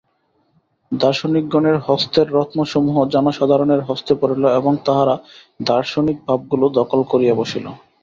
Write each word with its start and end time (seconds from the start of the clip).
দার্শনিকগণের 0.91 1.77
হস্তের 1.87 2.27
রত্নসমূহ 2.33 2.97
জনসাধারণের 3.13 3.81
হস্তে 3.87 4.13
পড়িল 4.21 4.43
এবং 4.59 4.73
তাহারা 4.85 5.15
দার্শনিক 5.67 6.17
ভাবগুলি 6.27 6.67
দখল 6.79 6.99
করিয়া 7.11 7.33
বসিল। 7.35 7.65